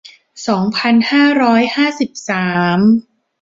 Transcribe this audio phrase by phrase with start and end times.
[0.47, 2.79] สองพันห้าร้อยห้าสิบสาม